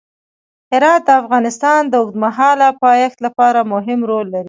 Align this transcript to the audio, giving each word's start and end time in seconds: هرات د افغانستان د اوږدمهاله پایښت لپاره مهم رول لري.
هرات 0.71 1.01
د 1.07 1.09
افغانستان 1.21 1.81
د 1.87 1.93
اوږدمهاله 2.01 2.67
پایښت 2.83 3.17
لپاره 3.25 3.59
مهم 3.73 3.99
رول 4.09 4.25
لري. 4.31 4.39